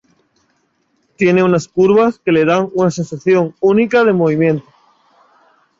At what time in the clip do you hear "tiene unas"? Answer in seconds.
1.15-1.67